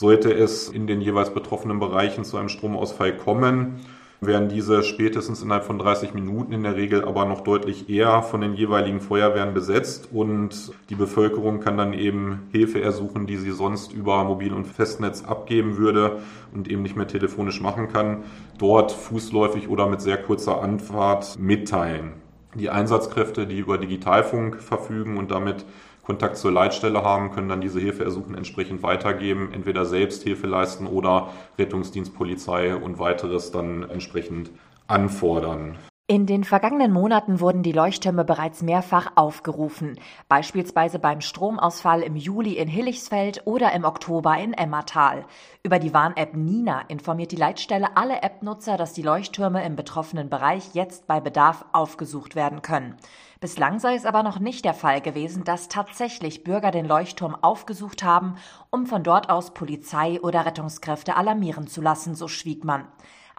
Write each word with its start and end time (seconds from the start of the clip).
Sollte 0.00 0.32
es 0.32 0.70
in 0.70 0.86
den 0.86 1.02
jeweils 1.02 1.28
betroffenen 1.28 1.78
Bereichen 1.78 2.24
zu 2.24 2.38
einem 2.38 2.48
Stromausfall 2.48 3.14
kommen, 3.14 3.80
werden 4.22 4.48
diese 4.48 4.82
spätestens 4.82 5.42
innerhalb 5.42 5.64
von 5.64 5.78
30 5.78 6.14
Minuten 6.14 6.54
in 6.54 6.62
der 6.62 6.74
Regel 6.74 7.04
aber 7.04 7.26
noch 7.26 7.42
deutlich 7.42 7.90
eher 7.90 8.22
von 8.22 8.40
den 8.40 8.54
jeweiligen 8.54 9.02
Feuerwehren 9.02 9.52
besetzt 9.52 10.08
und 10.10 10.72
die 10.88 10.94
Bevölkerung 10.94 11.60
kann 11.60 11.76
dann 11.76 11.92
eben 11.92 12.48
Hilfe 12.50 12.80
ersuchen, 12.80 13.26
die 13.26 13.36
sie 13.36 13.50
sonst 13.50 13.92
über 13.92 14.24
Mobil- 14.24 14.54
und 14.54 14.64
Festnetz 14.64 15.22
abgeben 15.22 15.76
würde 15.76 16.20
und 16.54 16.66
eben 16.70 16.80
nicht 16.80 16.96
mehr 16.96 17.06
telefonisch 17.06 17.60
machen 17.60 17.88
kann, 17.88 18.24
dort 18.56 18.92
fußläufig 18.92 19.68
oder 19.68 19.86
mit 19.86 20.00
sehr 20.00 20.16
kurzer 20.16 20.62
Anfahrt 20.62 21.38
mitteilen. 21.38 22.12
Die 22.54 22.70
Einsatzkräfte, 22.70 23.46
die 23.46 23.58
über 23.58 23.76
Digitalfunk 23.76 24.62
verfügen 24.62 25.18
und 25.18 25.30
damit 25.30 25.66
Kontakt 26.02 26.36
zur 26.36 26.52
Leitstelle 26.52 27.02
haben, 27.02 27.30
können 27.30 27.48
dann 27.48 27.60
diese 27.60 27.80
Hilfeersuchen 27.80 28.34
entsprechend 28.34 28.82
weitergeben, 28.82 29.50
entweder 29.52 29.84
selbst 29.84 30.22
Hilfe 30.22 30.46
leisten 30.46 30.86
oder 30.86 31.30
Rettungsdienst, 31.58 32.14
Polizei 32.14 32.74
und 32.74 32.98
weiteres 32.98 33.50
dann 33.50 33.88
entsprechend 33.88 34.50
anfordern. 34.86 35.78
In 36.10 36.26
den 36.26 36.42
vergangenen 36.42 36.92
Monaten 36.92 37.38
wurden 37.38 37.62
die 37.62 37.70
Leuchttürme 37.70 38.24
bereits 38.24 38.62
mehrfach 38.62 39.12
aufgerufen, 39.14 39.96
beispielsweise 40.26 40.98
beim 40.98 41.20
Stromausfall 41.20 42.02
im 42.02 42.16
Juli 42.16 42.54
in 42.54 42.66
Hillichsfeld 42.66 43.42
oder 43.44 43.70
im 43.74 43.84
Oktober 43.84 44.36
in 44.36 44.52
Emmertal. 44.52 45.24
Über 45.62 45.78
die 45.78 45.94
Warn-App 45.94 46.34
Nina 46.34 46.80
informiert 46.88 47.30
die 47.30 47.36
Leitstelle 47.36 47.96
alle 47.96 48.22
App-Nutzer, 48.22 48.76
dass 48.76 48.92
die 48.92 49.02
Leuchttürme 49.02 49.64
im 49.64 49.76
betroffenen 49.76 50.28
Bereich 50.28 50.74
jetzt 50.74 51.06
bei 51.06 51.20
Bedarf 51.20 51.64
aufgesucht 51.70 52.34
werden 52.34 52.60
können. 52.60 52.96
Bislang 53.38 53.78
sei 53.78 53.94
es 53.94 54.04
aber 54.04 54.24
noch 54.24 54.40
nicht 54.40 54.64
der 54.64 54.74
Fall 54.74 55.00
gewesen, 55.00 55.44
dass 55.44 55.68
tatsächlich 55.68 56.42
Bürger 56.42 56.72
den 56.72 56.88
Leuchtturm 56.88 57.36
aufgesucht 57.40 58.02
haben, 58.02 58.34
um 58.70 58.86
von 58.86 59.04
dort 59.04 59.30
aus 59.30 59.54
Polizei 59.54 60.20
oder 60.20 60.44
Rettungskräfte 60.44 61.14
alarmieren 61.14 61.68
zu 61.68 61.80
lassen, 61.80 62.16
so 62.16 62.26
Schwiegmann. 62.26 62.88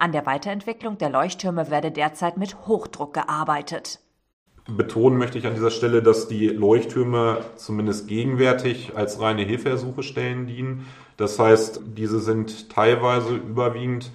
An 0.02 0.14
der 0.14 0.26
Weiterentwicklung 0.26 0.98
der 0.98 1.12
Leuchttürme 1.12 1.70
werde 1.70 1.91
derzeit 1.91 2.35
mit 2.35 2.66
Hochdruck 2.66 3.13
gearbeitet. 3.13 3.99
Betonen 4.68 5.20
möchte 5.20 5.38
ich 5.38 5.46
an 5.46 5.54
dieser 5.54 5.70
Stelle, 5.70 6.02
dass 6.02 6.27
die 6.27 6.48
Leuchttürme 6.48 7.46
zumindest 7.55 8.07
gegenwärtig 8.07 8.94
als 8.96 9.22
reine 9.22 9.44
Hilfeersuchestellen 9.44 10.48
dienen. 10.48 10.88
Das 11.18 11.38
heißt, 11.38 11.82
diese 11.85 12.20
sind 12.20 12.72
teilweise 12.72 13.35
überwiegend 13.35 14.12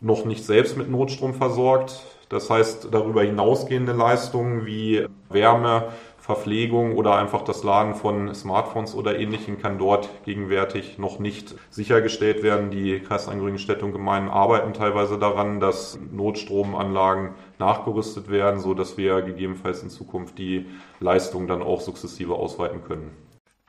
noch 0.00 0.24
nicht 0.24 0.42
selbst 0.42 0.78
mit 0.78 0.88
Notstrom 0.90 1.34
versorgt. 1.34 2.02
Das 2.30 2.48
heißt, 2.48 2.88
darüber 2.90 3.22
hinausgehende 3.22 3.92
Leistungen 3.92 4.64
wie 4.64 5.06
Wärme, 5.28 5.88
Verpflegung 6.26 6.96
oder 6.96 7.14
einfach 7.14 7.42
das 7.42 7.62
Laden 7.62 7.94
von 7.94 8.34
Smartphones 8.34 8.96
oder 8.96 9.16
ähnlichem 9.16 9.62
kann 9.62 9.78
dort 9.78 10.08
gegenwärtig 10.24 10.98
noch 10.98 11.20
nicht 11.20 11.54
sichergestellt 11.70 12.42
werden. 12.42 12.72
Die 12.72 12.98
kreisangehörigen 12.98 13.60
Städte 13.60 13.84
und 13.84 13.92
Gemeinden 13.92 14.28
arbeiten 14.28 14.72
teilweise 14.72 15.20
daran, 15.20 15.60
dass 15.60 15.96
Notstromanlagen 16.10 17.36
nachgerüstet 17.60 18.28
werden, 18.28 18.58
so 18.58 18.74
dass 18.74 18.96
wir 18.96 19.22
gegebenenfalls 19.22 19.84
in 19.84 19.88
Zukunft 19.88 20.36
die 20.38 20.66
Leistung 20.98 21.46
dann 21.46 21.62
auch 21.62 21.80
sukzessive 21.80 22.34
ausweiten 22.34 22.82
können. 22.82 23.25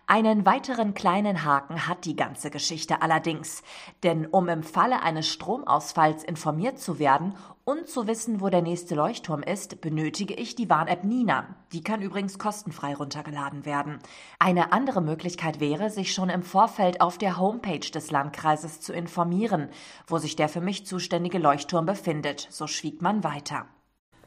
Einen 0.10 0.46
weiteren 0.46 0.94
kleinen 0.94 1.44
Haken 1.44 1.86
hat 1.86 2.06
die 2.06 2.16
ganze 2.16 2.50
Geschichte 2.50 3.02
allerdings. 3.02 3.62
Denn 4.04 4.26
um 4.26 4.48
im 4.48 4.64
Falle 4.64 5.02
eines 5.02 5.28
Stromausfalls 5.28 6.24
informiert 6.24 6.80
zu 6.80 6.98
werden 6.98 7.36
und 7.66 7.90
zu 7.90 8.08
wissen, 8.08 8.40
wo 8.40 8.48
der 8.48 8.62
nächste 8.62 8.96
Leuchtturm 8.96 9.44
ist, 9.44 9.82
benötige 9.82 10.34
ich 10.34 10.56
die 10.56 10.70
Warn-App 10.70 11.04
Nina. 11.04 11.58
Die 11.74 11.84
kann 11.84 12.02
übrigens 12.02 12.40
kostenfrei 12.40 12.96
runtergeladen 12.96 13.66
werden. 13.66 14.00
Eine 14.40 14.72
andere 14.72 15.02
Möglichkeit 15.02 15.60
wäre, 15.60 15.90
sich 15.90 16.14
schon 16.14 16.30
im 16.30 16.42
Vorfeld 16.42 17.02
auf 17.02 17.18
der 17.18 17.38
Homepage 17.38 17.80
des 17.80 18.10
Landkreises 18.10 18.80
zu 18.80 18.94
informieren, 18.94 19.68
wo 20.08 20.20
sich 20.20 20.38
der 20.38 20.48
für 20.48 20.62
mich 20.62 20.86
zuständige 20.86 21.38
Leuchtturm 21.38 21.86
befindet. 21.86 22.48
So 22.50 22.66
schwieg 22.66 23.02
man 23.02 23.26
weiter. 23.26 23.66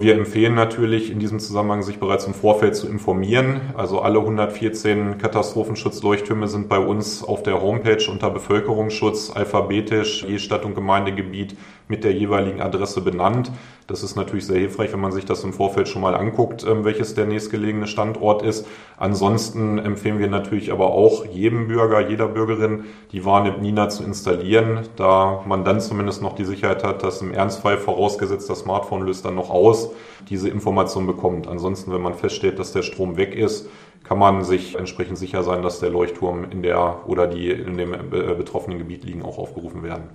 Wir 0.02 0.14
empfehlen 0.14 0.54
natürlich 0.54 1.10
in 1.10 1.18
diesem 1.18 1.40
Zusammenhang, 1.40 1.82
sich 1.82 1.98
bereits 1.98 2.24
im 2.24 2.33
Vorfeld 2.33 2.74
zu 2.74 2.88
informieren. 2.88 3.61
Also 3.77 4.00
alle 4.00 4.18
114 4.18 5.18
Katastrophenschutzleuchttürme 5.18 6.48
sind 6.48 6.70
bei 6.70 6.78
uns 6.78 7.22
auf 7.22 7.42
der 7.42 7.61
Homepage 7.61 8.02
unter 8.10 8.30
Bevölkerungsschutz 8.30 9.30
alphabetisch 9.30 10.24
je 10.27 10.39
Stadt- 10.39 10.64
und 10.64 10.74
Gemeindegebiet 10.74 11.55
mit 11.86 12.02
der 12.02 12.14
jeweiligen 12.14 12.62
Adresse 12.62 13.02
benannt. 13.02 13.52
Das 13.90 14.05
ist 14.05 14.14
natürlich 14.14 14.46
sehr 14.46 14.61
hilfreich, 14.61 14.92
wenn 14.92 15.01
man 15.01 15.11
sich 15.11 15.24
das 15.24 15.42
im 15.42 15.52
Vorfeld 15.52 15.89
schon 15.89 16.01
mal 16.01 16.14
anguckt, 16.14 16.64
ähm, 16.64 16.84
welches 16.84 17.17
der 17.17 17.27
nächstgelegene 17.27 17.89
Standort 17.89 18.40
ist. 18.42 18.64
Ansonsten 18.96 19.78
empfehlen 19.78 20.20
wir 20.20 20.28
natürlich 20.28 20.70
aber 20.70 20.92
auch 20.92 21.27
jedem 21.27 21.67
Bürger, 21.67 22.08
jeder 22.08 22.28
Bürgerin, 22.28 22.84
die 23.11 23.24
Warn-App 23.24 23.61
Nina 23.61 23.89
zu 23.89 24.05
installieren, 24.05 24.83
da 24.95 25.42
man 25.45 25.64
dann 25.64 25.80
zumindest 25.80 26.23
noch 26.23 26.36
die 26.36 26.45
Sicherheit 26.45 26.84
hat, 26.84 27.02
dass 27.02 27.20
im 27.20 27.33
Ernstfall 27.33 27.78
vorausgesetzt 27.78 28.48
das 28.48 28.61
Smartphone 28.61 29.02
löst 29.02 29.24
dann 29.24 29.34
noch 29.34 29.51
aus, 29.51 29.90
diese 30.28 30.48
Information 30.48 31.08
bekommt. 31.08 31.48
Ansonsten, 31.48 31.92
wenn 31.92 32.01
man 32.01 32.14
feststellt, 32.14 32.61
dass 32.61 32.72
der 32.72 32.83
Strom 32.83 33.17
weg 33.17 33.34
ist, 33.34 33.68
kann 34.05 34.20
man 34.20 34.45
sich 34.45 34.78
entsprechend 34.78 35.18
sicher 35.18 35.42
sein, 35.42 35.62
dass 35.62 35.80
der 35.80 35.90
Leuchtturm 35.90 36.45
in 36.48 36.62
der 36.62 37.08
oder 37.08 37.27
die 37.27 37.51
in 37.51 37.77
dem 37.77 37.92
äh, 37.92 38.34
betroffenen 38.34 38.78
Gebiet 38.78 39.02
liegen 39.02 39.22
auch 39.22 39.39
aufgerufen 39.39 39.83
werden. 39.83 40.11